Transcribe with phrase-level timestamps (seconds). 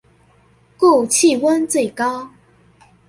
[0.77, 2.31] 故氣溫最高